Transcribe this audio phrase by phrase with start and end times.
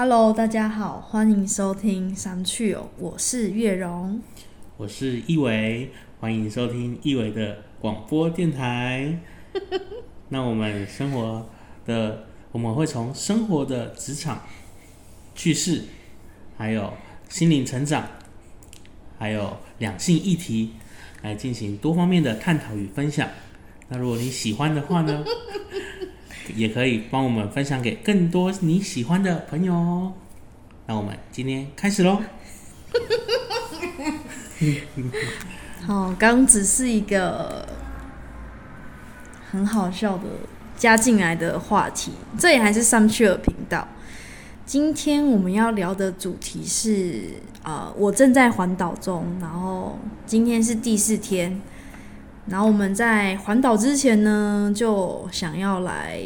[0.00, 4.22] Hello，大家好，欢迎收听三趣哦，我是月荣。
[4.76, 5.90] 我是一维，
[6.20, 9.18] 欢迎收听一维的广播电台。
[10.30, 11.44] 那我们生活
[11.84, 14.40] 的，我们会从生活的职场
[15.34, 15.82] 趣事，
[16.56, 16.92] 还有
[17.28, 18.06] 心灵成长，
[19.18, 20.74] 还有两性议题，
[21.22, 23.28] 来进行多方面的探讨与分享。
[23.88, 25.24] 那如果你喜欢的话呢，
[26.54, 30.12] 也可以帮我们分享给更多你喜欢的朋友哦。
[30.86, 32.22] 那我们今天开始喽。
[35.86, 37.66] 好，刚只是一个
[39.50, 40.24] 很好笑的
[40.76, 43.86] 加进来的话题，这也还是上去了频道。
[44.66, 47.30] 今天我们要聊的主题是，
[47.62, 51.60] 呃，我正在环岛中，然后今天是第四天，
[52.48, 56.20] 然后我们在环岛之前呢，就想要来，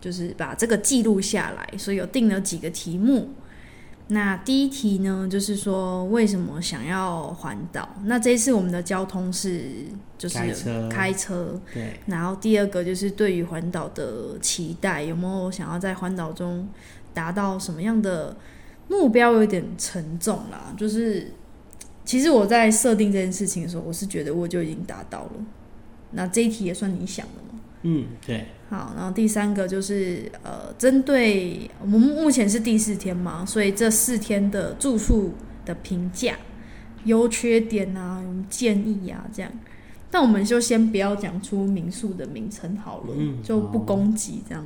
[0.00, 3.30] 就是把这个记录下来，所以有定了几个题目。
[4.08, 7.88] 那第一题呢，就是说为什么想要环岛？
[8.04, 9.62] 那这一次我们的交通是
[10.18, 16.68] 就是开车开车，对，然后第二个就是对于环岛的期待，有没有想要在环岛中
[17.14, 18.36] 达到什么样的
[18.88, 19.32] 目标？
[19.32, 21.32] 有点沉重啦，就是
[22.04, 25.32] 其实我在设定这件事情的时候，我是觉得我就已经达到了。
[26.10, 27.60] 那这一题也算你想的吗？
[27.82, 35.32] 嗯，对，好，然后第三个就是呃，针对我们目前是第四天嘛，所以这四天的住宿
[35.64, 36.36] 的评价、
[37.04, 39.50] 优缺点啊、建议啊，这样。
[40.10, 44.64] 但我们就先不要讲出民宿的名称好了，嗯就不攻击这样。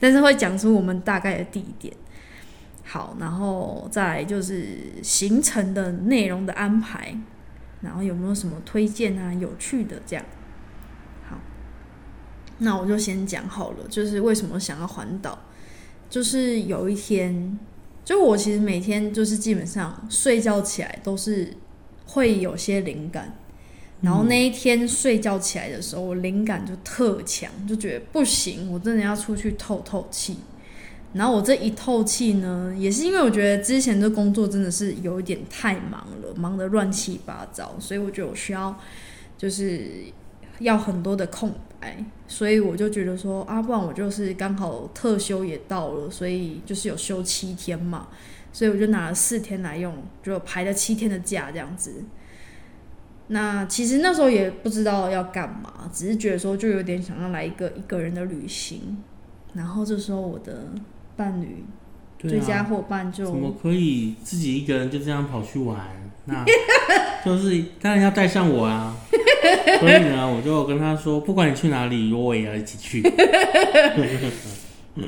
[0.00, 1.94] 但是会讲出我们大概的地点。
[2.84, 4.66] 好，然后再就是
[5.02, 7.16] 行程的内容的安排，
[7.80, 10.24] 然后有没有什么推荐啊、有趣的这样。
[11.28, 11.38] 好，
[12.58, 15.38] 那我就先讲好了，就是为什么想要环岛，
[16.10, 17.58] 就是有一天，
[18.04, 21.56] 就我其实每天就是基本上睡觉起来都是
[22.04, 23.32] 会有些灵感，
[24.00, 30.36] 然后那一天睡觉起来的时候，我灵感就特强，就觉得不行，我真的要出去透透气。
[31.14, 38.74] 然后我这一透气呢，也是因为我觉得之前的工作真的是有一点太忙了，忙得乱七八糟，所以我觉得我需要
[39.36, 39.86] 就是
[40.60, 48.08] 要很多的空白，所以我就觉得说啊，不然我就是刚好特休也到了，所以就是有休七天嘛，
[48.52, 52.04] 所以我就拿了四天来用，就排了七天的假这样子。
[53.28, 58.96] 那其实那时候也不知道要干嘛，只是觉得说就有点想要来一个一个人的旅行，
[59.54, 60.68] 然后这时候我的
[61.16, 61.64] 伴侣、
[62.18, 65.78] 对最佳啊，伙伴就怎么可以自己一个人就这样跑去玩？
[66.24, 66.44] 那
[67.24, 68.96] 就是当然要带上我啊。
[69.80, 73.02] 所以呢，我就跟他说，不管你去哪里，我也要一起去。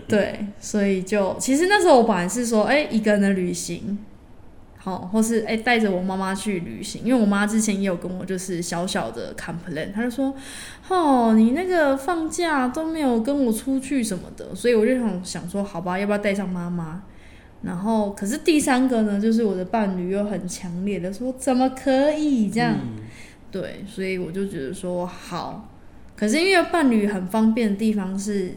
[0.08, 3.96] 对，所以就其实那时候我本来是说，哎、一个人的旅行，
[4.84, 10.34] 好，或是哎带着我妈妈去旅行，因为我妈之前也有跟我就是小小的 complain，她就说，
[10.90, 17.02] 哦，你那个放假都没有跟我出去什么的，所以我就想想说，好吧，要不要带上妈妈？
[17.62, 22.74] 然后，可是第三个呢，就是我的伴侣又很强烈的说，怎么可以这样？
[22.74, 23.02] 嗯
[23.50, 25.66] 对，所以我就觉得说好，
[26.14, 28.52] 可是因为伴侣很方便的地方是，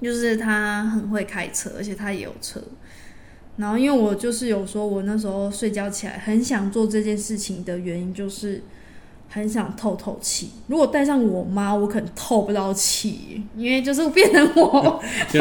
[0.00, 2.62] 就是他很会开车，而且他也有车。
[3.58, 8.62] 然后因为我就是有说，我那时候睡觉起来很想做这件事情的原因，就是
[9.28, 10.52] 很想透透气。
[10.68, 15.40] 如果带上我妈，我可能透不到气，因为就是变成我 就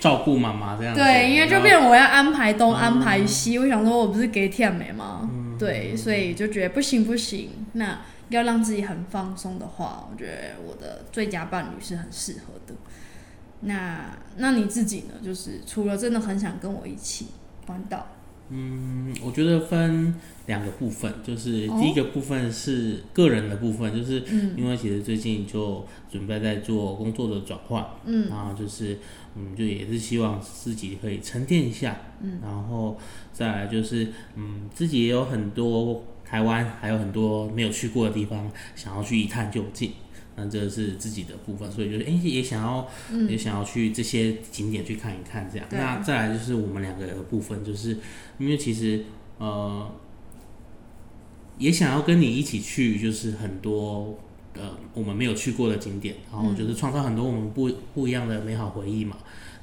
[0.00, 1.00] 照顾妈妈这样子。
[1.00, 5.30] 对，因为就变成我要安排东嗯安排西，我想说我不是给甜美吗？
[5.58, 10.32] 对，所以就觉得不行不行，那要让自己很放松的话，我觉得
[10.66, 12.74] 我的最佳伴侣是很适合的。
[13.60, 15.14] 那那你自己呢？
[15.22, 17.26] 就是除了真的很想跟我一起
[17.66, 18.06] 环岛，
[18.50, 20.14] 嗯，我觉得分
[20.46, 28.98] 两个部分，就是哦第一个部分是个人的部分，就是嗯因为其实最近就准备在做工作的转换，嗯然后就是
[29.34, 32.96] 嗯，就也是希望自己可以沉淀一下，嗯，然后
[33.32, 39.92] 再来就是嗯，自己也有很多台湾还有很多没有去过的地方，想要去一探究竟。
[40.38, 42.88] 那这是自己的部分，所以就是哎、也想要、
[43.28, 45.66] 也想要去这些景点去看一看，这样。
[45.72, 47.98] 那再来就是我们两个的部分，就是
[48.38, 49.04] 因为其实
[49.38, 49.90] 呃，
[51.58, 54.16] 也想要跟你一起去，就是很多
[54.54, 59.16] 呃我们没有去过的景点，然后就是创造很多我们不不一样的美好回忆嘛。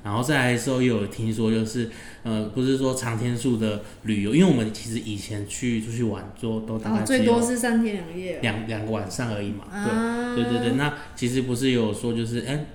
[0.05, 1.89] 然后再来的时候，又有听说就是
[2.21, 8.39] 呃，不是说长天数的旅游，因为我们其实以前去出去玩，就都大概哦最多是三天两夜。
[8.41, 9.65] 两两个晚上而已嘛。
[9.71, 9.91] 对。
[9.91, 12.65] 啊，对对对，那其实不是有说就是哎、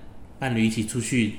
[0.40, 1.34] 伴侣一起出去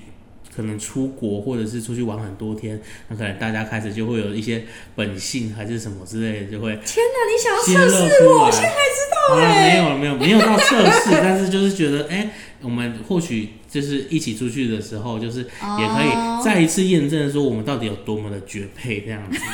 [0.56, 4.64] 可能出国或者是出去玩很多天，那可能大家开始就会有一些
[4.96, 8.28] 本性还是什么之类的，就会天哪，你想要测试。
[8.28, 8.52] 我？
[8.52, 12.30] 现在才知道哎、没有了，没有，没有到测试，但是就是觉得，哎、
[12.62, 19.40] 我们或许就是一起出去的时候，就是也可哦以再一次验证说我们到底有多么的绝配这样子。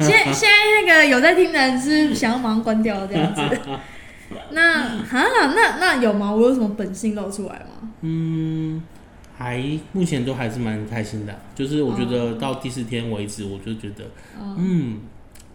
[0.00, 0.48] 现在现在
[0.84, 3.40] 那个有在听的人是想要马上关掉这样子。
[4.50, 5.22] 那哈，
[5.54, 6.30] 那那有吗？
[6.32, 7.90] 我有什么本性露出来吗？
[8.00, 8.82] 嗯，
[9.36, 9.62] 还
[9.92, 14.04] 目前都还是蛮开心的，就是我觉得到第四天为止，我就觉得，
[14.40, 15.00] 嗯，嗯，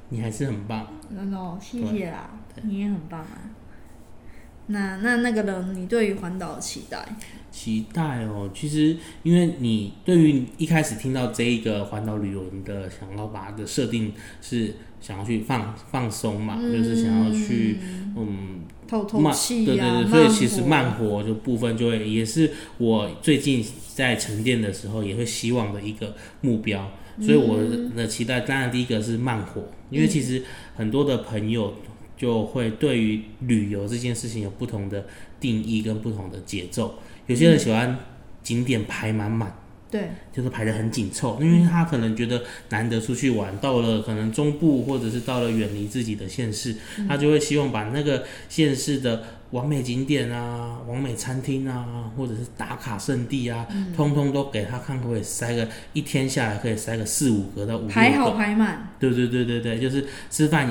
[0.10, 0.88] 你还是很棒。
[1.10, 2.30] 那哦，谢谢啦，
[2.64, 3.38] 你也很棒啊。
[4.68, 7.06] 那那那个人，你对于环岛的期待？
[7.52, 17.78] 期待哦，其实因为你对于一开始听到这一个环岛旅游，你的想要把它的设定是想要去放放松嘛，就是想要去
[18.16, 23.66] 嗯透透慢，气呀、对对对，所以其实慢活就部分就会也是我最近
[23.96, 26.92] 在沉淀的时候也会希望的一个目标。
[27.20, 27.58] 所以我
[27.96, 30.44] 的期待，当然第一个是慢活，因为其实
[30.76, 31.74] 很多的朋友
[32.18, 35.06] 就会对于旅游这件事情有不同的
[35.40, 36.96] 定义跟不同的节奏。
[37.28, 37.98] 有些人喜欢
[38.44, 39.56] 景点排满满。
[39.90, 46.76] 对，就是排的很紧凑，因为他可能觉得难得出去玩，到了可能中部或者是到了远离自己的县市，
[47.08, 53.66] 他就会希望把那个县市的完美景点啊、完美餐厅啊，或者是打卡圣地啊，
[53.96, 58.32] 通通都给他看，可不可以塞个一天下来可以塞个四五个到五六排好？
[58.32, 60.70] 排满，对对对对对，就是吃饭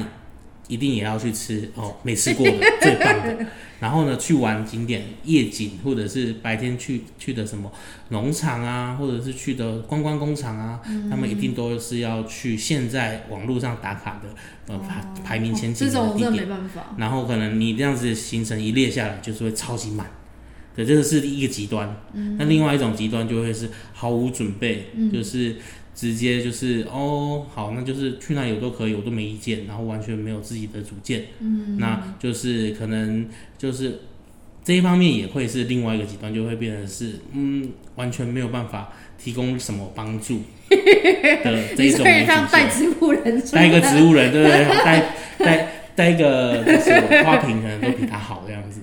[0.69, 3.47] 一定也要去吃哦，没吃过的最棒的。
[3.79, 7.71] 然后呢，去玩景点夜景，或者是白天去去的什么
[8.09, 10.81] 农场啊，或者是去的观光工厂啊，
[11.11, 16.49] 他们一定都是要去现在网络上打卡的，呃，排排名前几哦这种我真的地点。
[16.49, 16.95] 没办法。
[16.97, 20.11] 然后可能你这样子行程一列下来，就是会超级满。
[20.75, 21.95] 对，这个是一个极端。
[22.39, 25.57] 那另外一种极端就会是毫无准备，就是
[25.97, 31.25] 直接就是哦，好，那就是去哪里我都可以，我都没意见，然后完全没有自己的主见。
[31.41, 33.27] 嗯，那就是可能
[33.57, 34.01] 就是
[34.63, 44.65] 这一方面也会是另外一个极端，就会变成是嗯，完全没有办法提供什么帮助的这一 种你可以让带植物人带一个植物人，对不对？
[44.85, 48.81] 带带带一个就是花瓶，可能都比他好这样子。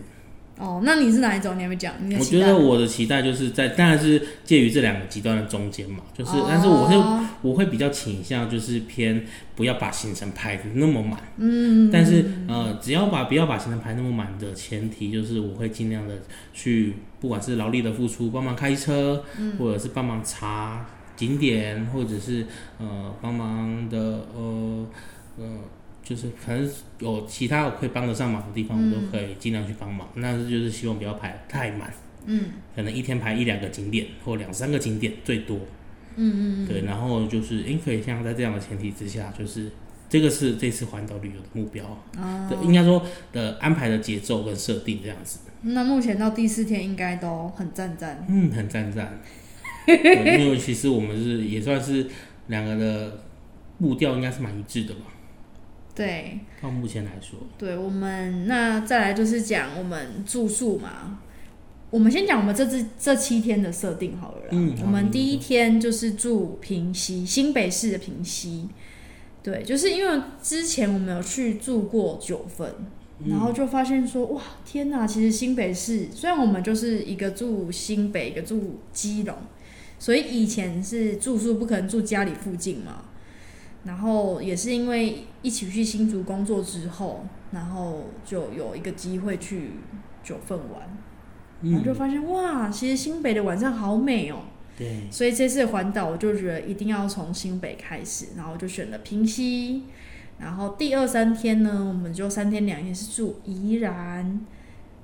[0.59, 1.57] 哦，那你是哪一种？
[1.57, 1.93] 你还没讲。
[2.19, 6.95] 我觉得我的期待就是在，当然是介于这两个极端的中间嘛，就是，哦但是我会
[7.41, 16.21] 我会比较倾向就是偏不要把行程排的那么满，嗯，但是呃，只要把不要把行程排那么满的前提，就是我会尽量的
[16.53, 19.23] 去，不管是劳力的付出，帮忙开车，
[19.57, 20.85] 或者是帮忙查
[21.15, 22.45] 景点，或者是
[22.77, 24.87] 呃帮忙的呃
[25.37, 25.45] 呃。
[26.03, 26.69] 就是可能
[26.99, 30.07] 有其他我可以帮得上忙的地方，我都可以尽量去帮忙。
[30.21, 31.91] 但是就是希望不要排太满。
[32.25, 32.45] 嗯
[32.75, 35.57] 可能一天排一两个景点或两三个景点最多。
[36.15, 39.71] 嗯嗯对，然后就是，诶，可以像在这样的前提之下，就是
[40.07, 41.83] 这个是这次环岛旅游的目标。
[42.17, 42.47] 哦。
[42.49, 45.39] 对，应该说的安排的节奏跟设定这样子。
[45.63, 48.25] 那目前到第四天应该都很赞赞。
[48.29, 49.19] 嗯，很赞赞。
[49.85, 52.07] 对因为其实我们是也算是
[52.47, 53.19] 两个的
[53.79, 55.01] 步调应该是蛮一致的吧。
[55.95, 61.19] 对到目前来说，对，我们那再来就是讲我们住宿嘛。
[61.91, 64.47] 我们先讲我们这次这七天的设定好了啦。
[64.51, 68.67] 嗯我们第一天就是住平溪，新北市的平溪。
[69.43, 72.73] 对，就是因为之前我们有去住过九份，
[73.27, 75.05] 然后就发现说，哇，天哪！
[75.05, 79.35] 其实新北市虽然我们就是一个住新北，一个住基隆，
[79.99, 83.03] 所以以前是住宿不可能住家里附近嘛。
[83.83, 89.71] 然后也是因为一起去新竹工作之后，然后就有一个机会去
[90.23, 90.97] 九份玩，
[91.61, 94.39] 然后就发现哇，其实新北的晚上好美哦。
[94.77, 99.83] 对，所以这次环岛我就觉得一定要从新北开始，然后就选了平溪。
[100.39, 104.41] 然后第二三天呢，我们就三天两夜是住宜兰，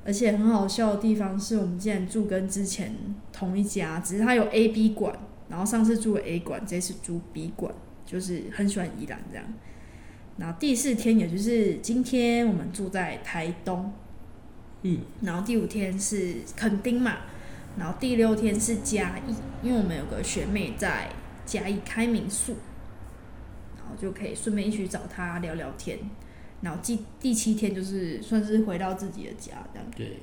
[0.04, 2.96] 而且很好笑的地方是我们竟然住跟之前
[3.32, 5.14] 同一家，只是它有 A、B 馆，
[5.50, 7.72] 然后上次住 A 馆，这次住 B 馆，
[8.10, 9.46] 就是很喜欢宜兰这样。
[10.38, 13.94] 然后第四天，也就是今天，我们住在台东，
[14.82, 17.18] 嗯，然后第五天是垦丁嘛，
[17.78, 21.10] 然后第六天是嘉义，因为我们有个学妹在
[21.46, 22.56] 嘉义开民宿，
[23.78, 26.00] 然后就可以顺便一起找她聊聊天。
[26.62, 30.18] 然后第第七天就是算是回到自己的家，这样对，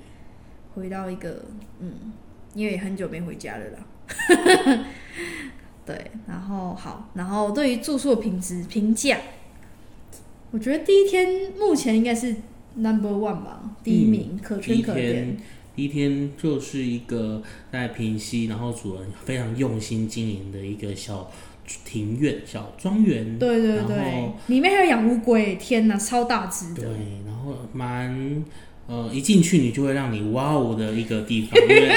[0.74, 1.44] 回到一个
[1.78, 2.12] 嗯，
[2.54, 3.86] 因为也很久没回家了啦。
[5.86, 9.18] 对，然后好，然后对于住宿的品质评价，
[10.50, 12.34] 我觉得第一天目前应该是
[12.74, 15.36] number one 吧，第一名，可圈可点。
[15.76, 21.30] 第一天就是一个在平溪，然后主人非常用心经营的一个小
[21.84, 23.38] 庭院、小庄园。
[23.38, 26.84] 对对然对后，里面还有养乌龟，天哪，超大只对。，
[27.26, 28.42] 然后蛮
[28.86, 31.92] 呃，一进去你就会让你哇哦的一个地方，因为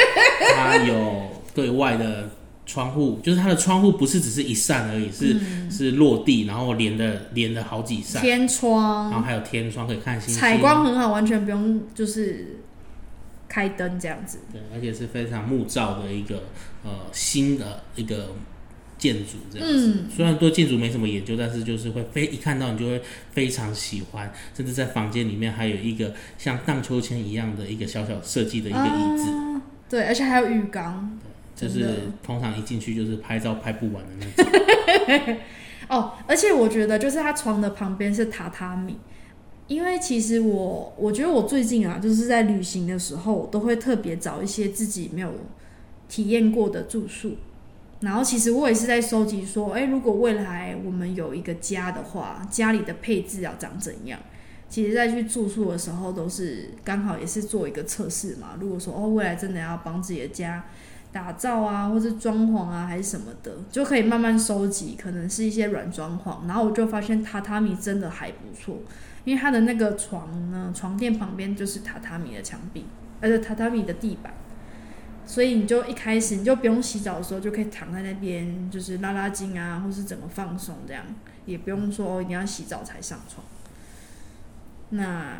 [0.55, 2.29] 它有对外的
[2.69, 5.71] 窗户，就是它的窗户不是只是一扇而已，是、嗯。
[5.71, 9.09] 是落地，然后连的连的好几扇，天窗。
[9.09, 12.57] 然后，还有天窗可以看星星，采光很好，完全不用就是
[13.47, 14.39] 开灯这样子。
[14.51, 16.43] 对，而且是非常木造的一个
[16.83, 18.33] 呃新的一个
[18.97, 19.93] 建筑这样子。
[19.93, 31.17] 嗯，虽然对建筑没什么研究，但是就是会非一看到你就会非常喜欢，甚至在房间里面还有一个像荡秋千一样的一个小小设计的一个椅子，啊对，而且还有浴缸。
[31.67, 31.89] 就是
[32.23, 35.37] 通常一进去就是拍照拍不完的那种。
[35.89, 38.97] 哦，而且我觉得就是他床的旁边是榻榻米，
[39.67, 45.33] 因为其实我我觉得我最近啊，就是在旅行的时候，我都会特别找一些自己没有
[46.07, 47.37] 体验过的住宿。
[48.01, 54.19] 然后其实我也是在收集说，哎，如果未来我们有一个家的话，家里的配置要长怎样？
[54.69, 58.49] 其实，在去住宿的时候，都是刚好也是做一个测试嘛。
[58.59, 60.63] 如果说哦，未来真的要帮自己的家
[61.11, 66.47] 打造啊，或是装潢啊，还是什么的，就可以慢慢收集，可能是一些软装潢。
[66.47, 68.77] 然后我就发现榻榻米真的还不错，
[69.25, 72.85] 因为它的那个床呢，床垫旁边就是榻榻米的墙壁，
[73.21, 74.33] 而且榻榻米的地板，
[75.25, 81.03] 所以你就一开始你就不用洗澡的时候就可以躺在那边，就是拉拉筋啊，或是怎么放松这样，
[81.45, 83.43] 也不用说一定要洗澡才上床。
[84.91, 85.39] 那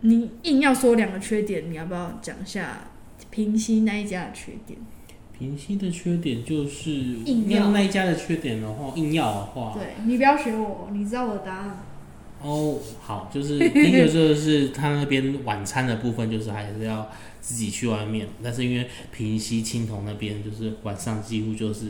[0.00, 2.78] 你硬要说两个缺点，你要不要讲一下
[3.30, 4.78] 平息那一家的缺点？
[5.36, 11.84] 平息的缺点就是硬要要那一家的缺点的话，硬要的话，对你不要学我，你知道我的答案。
[12.40, 17.10] 哦，好，就是第一个就是他那边晚餐的部分，就是还是要
[17.44, 21.88] 自己去外面，但是因为平西青铜那边就是晚上几乎就是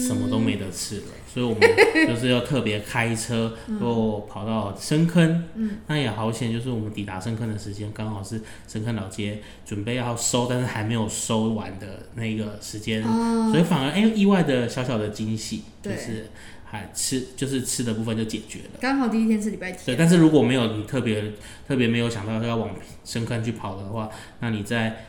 [0.00, 1.60] 什么都没得吃了，所以我们
[2.06, 13.50] 就是要特别开车， 又跑到深坑，嗯，那也好险，就是我们抵达深坑的时间刚好是深坑老街准备要收，但是还没有收完的那个时间，哦。
[13.50, 16.30] 所以反而哎、意外的小小的惊喜，就是
[16.72, 18.70] 还吃就是吃的部分就解决了。
[18.80, 21.30] 刚好第一天是礼拜天对，但是如果没有你特别
[21.68, 22.74] 特别没有想到要往
[23.04, 24.08] 深坑去跑的话，
[24.40, 25.04] 那你在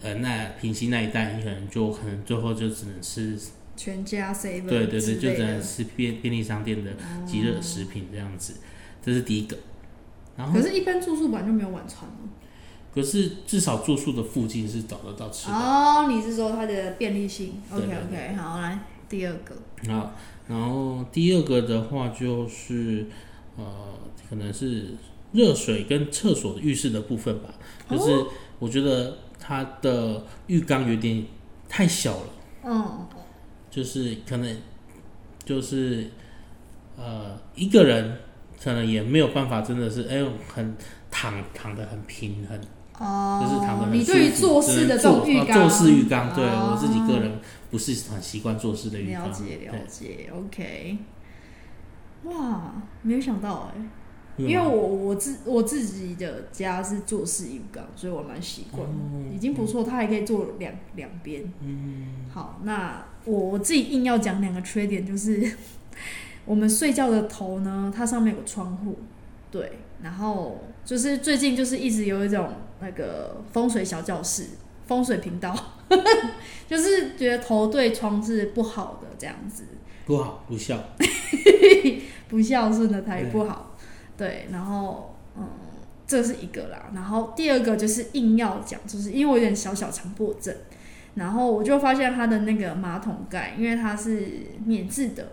[0.00, 3.36] 呃那平溪那一带，你可能就可能最后就只能吃，
[3.76, 5.34] 全家 seven 对对对，就。
[5.34, 6.92] 只能吃便便利商店的
[7.26, 8.54] 即热食品这样子，
[9.04, 9.58] 这是第一个。
[10.36, 12.14] 然后可是，一般住宿本来就没有晚餐了。
[12.94, 15.52] 可是至少住宿的附近是找得到吃的。
[15.52, 19.56] 哦，你是说它的便利性？OK OK，好，来第二个。
[19.92, 20.14] 好，
[20.48, 23.06] 然后第二个的话就是
[23.56, 23.64] 呃，
[24.28, 24.86] 可能是
[25.32, 27.54] 热水跟厕所的浴室的部分吧，
[27.90, 28.24] 就是
[28.58, 31.24] 我觉得它的浴缸有点
[31.68, 32.30] 太小了，
[32.64, 33.06] 嗯，
[33.70, 34.56] 就是可能
[35.44, 36.10] 就是
[36.96, 38.18] 呃一个人
[38.62, 40.74] 可能也没有办法，真的是哎呦很
[41.10, 42.58] 躺躺的很平衡，
[42.98, 46.72] 哦，就是躺的很你对于做事的这种浴缸，只能坐呃坐式浴缸，对哦。
[46.72, 47.38] 我自己个人
[47.70, 50.98] 不是很习惯做事的浴缸，了解了解，OK。
[52.24, 53.90] 哇，没有想到哎、嗯
[54.38, 58.86] 因为我我自我自己的家是做事浴缸，所以我蛮习惯
[59.34, 59.82] 已经不错。
[59.82, 61.42] 它还可以做两两边。
[61.60, 65.56] 嗯，好，那我我自己硬要讲两个缺点，就是
[66.46, 68.98] 我们睡觉的头呢，它上面有个窗户，
[69.50, 69.72] 对，
[70.04, 72.48] 然后就是最近就是一直有一种
[72.80, 74.46] 那个风水小教室、
[74.86, 75.54] 风水频道，
[76.68, 79.64] 就是觉得头对窗是不好的这样子。
[80.06, 80.78] 不好不孝，
[82.28, 83.76] 不孝顺的台语不好，
[84.16, 85.46] 对，然后嗯，
[86.06, 90.54] 这是一个啦，然后第二个就是硬要讲，就是因为我有点小小强迫症，
[91.14, 95.32] 然后我就发现它的那个马桶盖，因为它是免治的，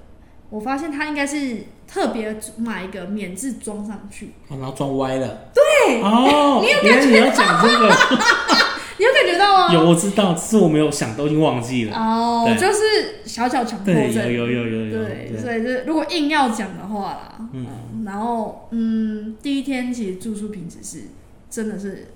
[0.50, 5.50] 我发现他应该是特别买一个免治装上去，哦，然后装歪了。
[5.54, 7.88] 对，哦， 原来你要讲这个，
[8.98, 9.74] 你有感觉到吗？
[9.74, 11.98] 有我知道，只是我没有想，都已经忘记了。
[11.98, 17.66] 哦，就是小小强迫，症，有有有有有，对，所以是如果硬要讲的话啦，嗯。
[17.94, 21.06] 嗯，然后嗯，第一天其实住宿品质是
[21.50, 22.08] 真的是，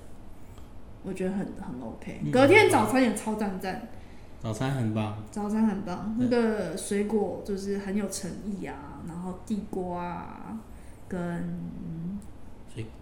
[1.04, 2.32] 我觉得很很 OK，嗯。
[2.32, 3.88] 隔天早餐也超赞赞，
[4.42, 10.58] 早餐很棒，早餐很棒，那个水果就是很有诚意啊，然后地瓜啊，
[11.08, 11.60] 跟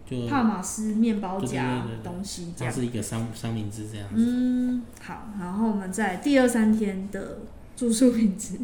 [0.06, 2.74] 就帕玛斯面包夹东西这样。
[2.74, 4.16] 它是一个三三明治这样子。
[4.18, 7.40] 嗯，好，然后我们在第二三天的
[7.76, 8.58] 住宿品质，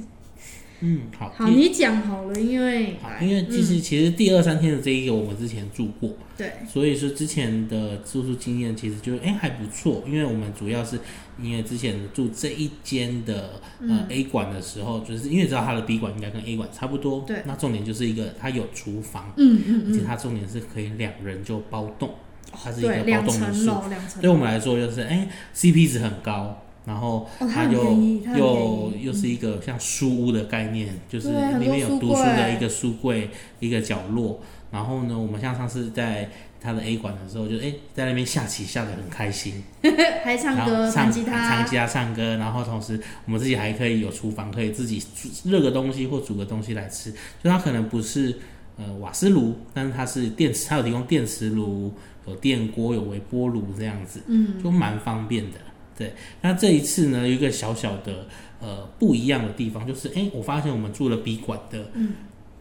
[0.86, 11.00] 嗯，好，好，你讲好了，因为好，因为其实、其实第二三天的这一个我们之前住过，对，所以说之前的住宿经验其实就哎、还不错，因为我们主要是
[11.42, 14.06] 因为之前住这一间的呃嗯。
[14.10, 17.42] A 馆的时候，就是因为知道它的 B 馆应该跟 A 馆差不多，对。
[17.46, 22.14] 那重点就是一个它有厨房，嗯嗯嗯，而且它重点是可以两人就包栋，
[22.52, 23.72] 它是一，个包栋民宿，
[24.20, 26.62] 对我们来说就是哎、CP 值很高。
[26.86, 27.98] 然后哦它又、
[28.38, 34.42] 又又是一个像书屋的概念，就是里面有读书的一个书柜一个角落。
[34.72, 36.28] 然后呢，我们像上次在
[36.60, 39.64] 他的 A 馆的时候，就哎在那边下棋下得很开心，
[40.26, 47.12] 还唱歌、唱弹吉他唱，吉他、唱歌，然后同时我们自己还可以有厨房，可以自己煮热个东西或煮个东西来吃。
[47.44, 48.40] 就它可能不是
[48.78, 51.94] 呃瓦斯炉，但是它是电池，它有提供电磁炉、
[52.26, 55.60] 有电锅、有微波炉这样子，嗯，就蛮方便的。
[55.98, 58.28] 对，那这一次呢，有一个小小的
[58.60, 62.14] 呃不一样的地方，就是哎，我发现我们住了 B 馆的，嗯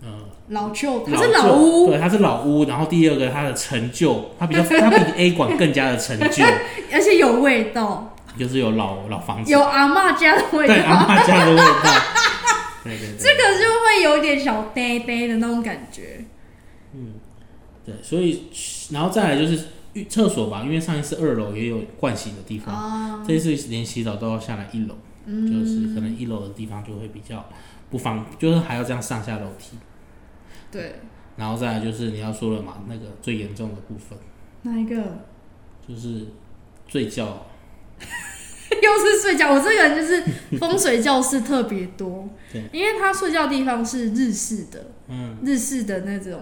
[0.02, 0.08] 呃，
[0.48, 2.64] 老旧，它是老旧屋，对，它是老屋。
[2.64, 6.44] 然后第二个，它的陈旧，它比较，它比 A 馆更加的陈旧，
[6.92, 12.02] 而且有味道，就是有老老房子，有阿嬷家的味道对道，阿妈家的味道，
[12.82, 16.24] 对对对，这个就会有点小呆呆的那种感觉。
[16.94, 17.14] 嗯
[17.86, 18.44] 对，所以
[18.90, 19.58] 然后再来就是浴
[20.08, 24.94] 厕所吧，因为上一次二楼也有盥洗的地方，哦，这一次连洗澡都要下来一楼，
[25.26, 27.44] 嗯就是可能一楼的地方就会比较
[27.90, 29.76] 不方，就是还要这样上下楼梯。
[30.70, 30.96] 对，
[31.36, 34.18] 然后再来就是你要说了嘛，那个最严重的部分。
[34.62, 35.26] 哪一个？
[35.86, 36.28] 就是
[36.88, 37.46] 睡觉，
[37.98, 42.28] 又是睡觉，我这个人就是风水教室特别多。
[42.52, 46.40] 对，因为他睡觉地方是日式的，嗯，日式的那种，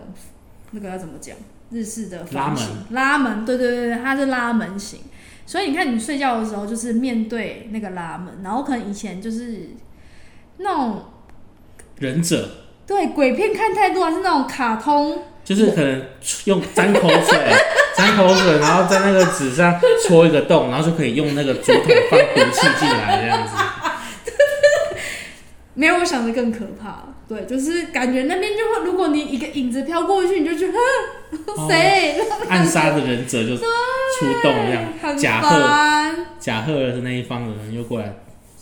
[0.71, 1.37] 那个要怎么讲？
[1.71, 5.01] 日式的拉门拉门，对对对对，它是拉门型，
[5.47, 9.71] 所以你看你睡觉的时候就是面对那个拉门，然后可能以前就是
[10.59, 11.05] 那种
[11.99, 12.49] 忍者
[12.87, 16.03] 对鬼片看太多，还是那种卡通，就是可能
[16.47, 17.39] 用沾口水，
[17.97, 23.55] 沾口水，然后在那个纸上戳一个洞，然后就可以用那个竹筒放毒气进来这样子。
[25.75, 27.05] 没有我想的更可怕。
[27.31, 30.77] 对，就是感觉那边就会，如果你一个影子飘过去，你就觉得
[31.47, 33.63] 哦 谁、暗杀的忍者就出
[34.43, 36.27] 动这样， 很甲贺烦。
[36.41, 38.13] 甲贺的那一方的人又过来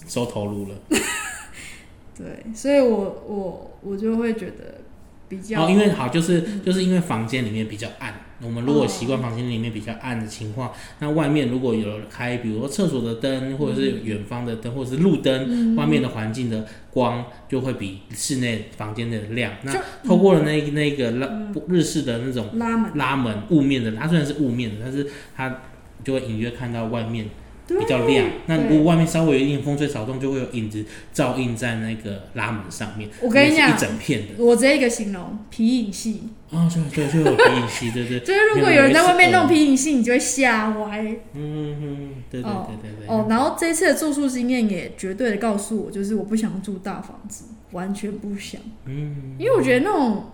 [0.06, 0.74] 收头颅了。
[2.14, 4.82] 对，所以我我我就会觉得
[5.30, 19.52] 比较，哦，因为好，就是就是因为房间里面比较暗，我们如果习惯房间里面比较暗的情况，那外面如果有开，比如说厕所的灯，或者是远方的灯，或者是路灯，外面的环境的光就会比室内房间的亮。
[19.62, 19.72] 那
[20.04, 21.28] 透过了那那个拉
[21.68, 22.90] 日式的那种拉门。
[22.94, 25.62] 拉门雾面的，它虽然是雾面的，但是它
[26.04, 27.30] 就会隐约看到外面对
[27.68, 28.26] 比较亮。
[28.46, 33.10] 那如果外面稍微有一点风吹草动，就会有影子照映在那个拉门上面。
[33.20, 34.42] 我跟你讲一整片的。
[34.44, 38.20] 我直接一个形容皮影戏，哦，对对，就有皮影戏，对对。
[38.20, 41.00] 就是如果有人在外面弄皮影戏，你就会吓歪。
[41.34, 43.14] 嗯嗯，对对哦对对对。
[43.14, 50.24] 哦，然后这次的住宿经验也绝对的告诉我，就是我不想住大房子，完全不想，嗯，因为我觉得那种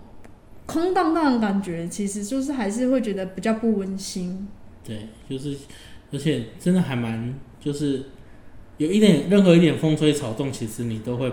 [0.65, 4.47] 空荡荡的感觉，其实就是还是会觉得比较不温馨。
[4.83, 5.57] 对，就是，
[6.11, 8.03] 而且真的还蛮，就是
[8.77, 11.31] 有一点任何一点风吹草动，其实你都会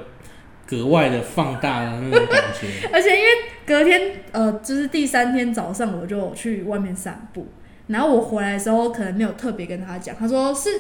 [0.67, 2.89] 格外的放大的那种感觉。
[2.93, 3.29] 而且因为
[3.67, 4.01] 隔天
[4.33, 7.47] 呃，就是第三天早上我就去外面散步，
[7.89, 10.71] 然后我回来的时候可能没有特别跟他讲，他说是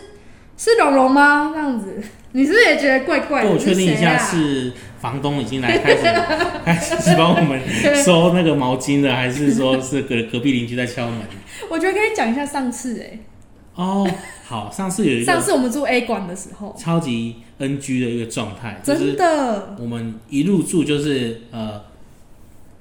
[0.56, 1.50] 是蓉蓉吗？
[1.52, 2.02] 这样子，
[2.32, 3.54] 你是不是也觉得怪怪那的？
[3.54, 6.02] 我确定一下是房东已经来开始
[6.64, 7.60] 开始帮我们
[8.04, 11.18] 收那个毛巾了，还是说是隔隔壁邻居在敲门？
[11.70, 13.18] 我觉得可以讲一下上次哎、
[13.74, 14.06] 哦，
[14.46, 19.76] 好，上次有一个上次我们住 A 馆的时候，超级 NG 的一个状态，真的。
[19.78, 21.80] 我们一入住就是呃，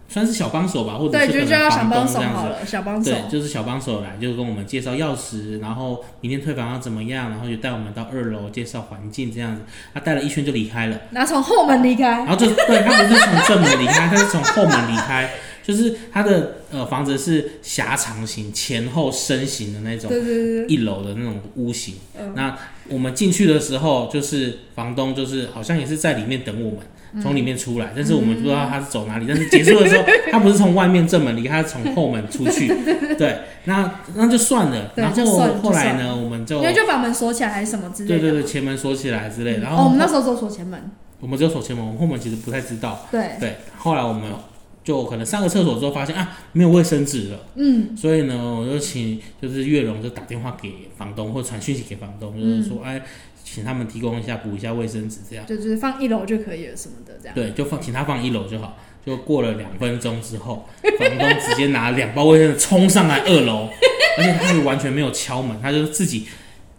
[0.09, 2.35] 算是小帮手吧，或者对，是可就叫他能房小帮东这样子。
[2.35, 3.11] 手好了，小帮手。
[3.11, 9.61] 对，就是小帮手来，就是跟我们介绍钥匙，然后明天退房要怎么样，然后就带我们到二楼介绍环境这样子。
[9.93, 12.09] 他带了一圈就离开了，然后从后门离开。
[12.09, 15.29] 然，后就对他不是从正门离开，他是从后门离开，
[15.63, 21.95] 就是他的呃房子是狭长型、前后身形的那种对对对对，一楼的那种屋型。
[22.19, 22.57] 嗯那
[22.89, 26.79] 我们进去的时候，就是房东就是好像也是在里面等我们。
[26.79, 26.87] 嗯
[27.21, 29.25] 从里面出来，但是我们不知道他是走哪里。
[29.27, 32.69] 但是结束的时候，他不是从外面正门离开，他从后门出去。
[33.19, 34.93] 对，那那就算了。
[34.95, 35.25] 然后
[35.61, 38.17] 后来呢，我们就因为就把门锁起来还是什么之类的。
[38.21, 39.57] 对对对，前门锁起来之类。
[39.57, 43.05] 然哦，后我们那时候只有锁前门，我们只有锁前门，我们后门其实不太知道。
[43.11, 44.23] 对，对，后来我们
[44.83, 47.39] 就可能上个厕所之后发现啊，没有卫生纸了。
[47.55, 53.01] 嗯，所以呢，我就请就是月荣就打电话给房东或传讯息给房东，就是说，哎，
[53.43, 55.45] 请他们提供一下补一下卫生纸这样。
[55.45, 57.35] 就就是放一楼就可以了什么的这样。
[57.35, 58.77] 对，就放请他放一楼就好。
[59.03, 60.67] 就过了两分钟之后，
[60.99, 63.67] 房东直接拿两包卫生纸冲上来二楼，
[64.19, 66.27] 而且他是完全没有敲门，他就自己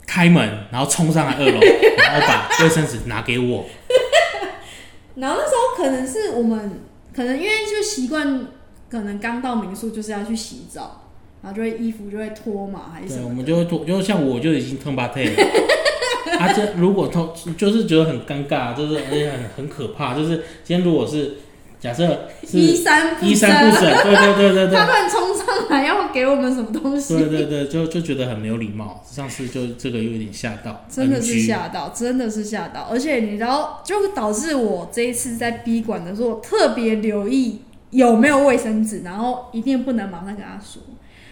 [0.07, 1.61] 开门，然后冲上来二楼，
[1.99, 3.67] 然后把卫生纸拿给我。
[5.17, 6.81] 然后那时候可能是我们
[7.15, 8.47] 可能因为就习惯，
[8.89, 11.11] 可能刚到民宿就是要去洗澡，
[11.43, 13.29] 然后就会衣服就会脱嘛，还是什对，么的？
[13.29, 15.33] 我们就会脱，就像我就已经痛巴退了。
[16.39, 20.15] 他 这如果脱，就是觉得很尴尬，就是而且很很可怕。
[20.15, 21.37] 就是今天如果是
[21.83, 29.03] 假设衣是衫不衣衫不整，对对对对对他突然冲上来要给我们什么东西，对对对，就就觉得很没有礼貌。
[29.05, 40.81] 上次就这个有点吓到， 真的是吓到，真的是吓到，而且你知道，就导致我这一次在 B 馆的时候特别留意有没有卫生纸，然后一定不能马上跟他说。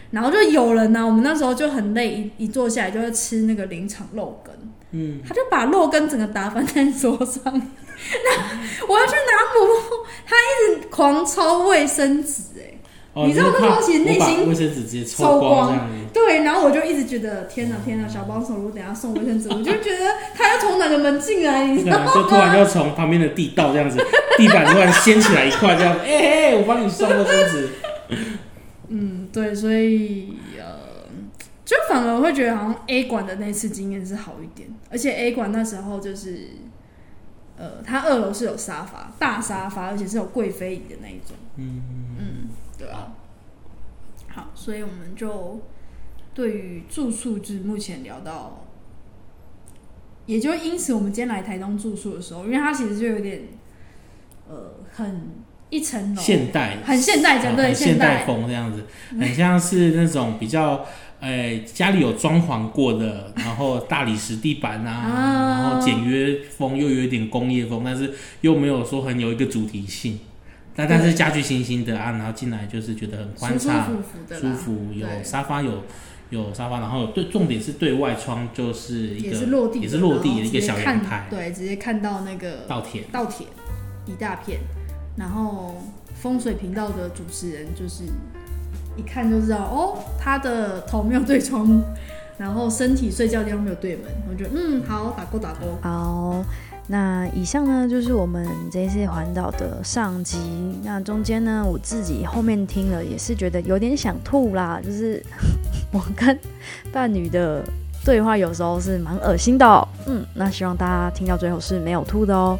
[0.09, 4.53] 然后就有人呢、我们那时候就很累，一一坐下来就会吃那个临场肉羹，
[4.91, 7.61] 嗯，他就把肉羹整个打翻在桌上。
[8.25, 12.73] 那我要去拿抹布，他一直狂抽卫生纸、哎，
[13.13, 15.89] 哦，你知道那时候其实内心卫生纸直接抽抽光。
[16.13, 22.11] 对，然后我就一直觉得天哪天哪，小帮手如果等下送卫生纸， 我就觉得他要从哪个门进来，你知道吗？
[22.13, 23.97] 就突然就从旁边的地道这样子，
[24.37, 27.69] 地板突然掀起来一块这样， 哎、哎、我帮你送卫生纸。
[28.89, 31.07] 嗯，对，所以呃，
[31.63, 36.49] 就反而会觉得好像 A 馆的那次经验是好一点，而且 A 馆那时候就是，
[37.57, 41.35] 呃，它二楼是有沙发，大沙发，而且是有贵妃椅的那一种。
[41.57, 41.83] 嗯，
[42.17, 43.13] 嗯，对啊。
[44.29, 45.61] 好，所以我们就
[46.33, 48.65] 对于住宿就是目前聊到，
[50.25, 53.41] 也就因此我们今天来台东住宿的时候，因为它其实就有点
[54.47, 55.29] 呃很
[55.69, 58.85] 一层楼，现代，很现代，讲对现代代风这样子，
[59.19, 60.85] 很像是那种比较。
[61.21, 65.61] 呃，家里有装潢过的，然后大理石地板啊，啊。
[65.61, 70.19] 然后简约风又有一点工业风，但是又没有说很有一个主题性，
[70.75, 75.83] 但但是家具新新的啊，然后进来就是觉得很宽敞舒敞、服服的，舒服，有沙发有
[76.31, 83.47] 有沙发，然后对重点是对外窗就是一个也是落地，也是落地的一个小阳台，对，直接看到那个稻田，稻田
[84.07, 84.59] 一大片，
[85.17, 85.83] 然后
[86.15, 88.05] 风水频道的主持人就是
[88.97, 91.81] 一看就知道哦，他的头没有对窗，
[92.37, 95.77] 然后身体睡觉地方没有对门，我觉得嗯好，打勾打勾。
[95.81, 96.43] 好，
[96.87, 100.37] 那以上呢就是我们这一次环岛的上集。
[100.83, 105.23] 那中间呢，我自己后面听了也是觉得有点想吐啦，就是
[105.93, 106.37] 我跟
[106.91, 107.63] 伴侣的
[108.03, 112.59] 对话有时候是蛮恶心的、嗯，那希望大家听到最后是没有吐的哦。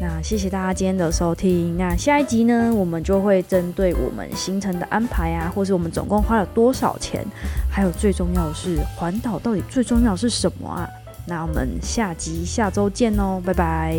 [0.00, 1.76] 那谢谢大家今天的收听。
[1.76, 7.24] 那下一集呢，我们就会针对我们行程的安排啊，或是我们总共花了多少钱，
[7.68, 10.88] 还有最重要的是环岛到底最重要是什么啊？
[11.26, 13.98] 那我们下集下周见哦，拜拜。